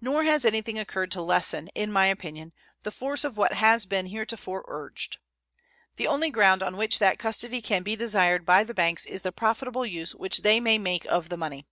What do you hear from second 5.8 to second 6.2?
The